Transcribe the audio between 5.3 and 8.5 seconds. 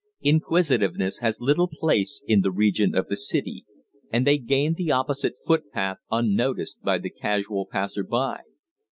footpath unnoticed by the casual passer by.